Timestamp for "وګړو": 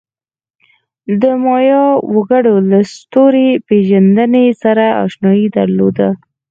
2.15-2.55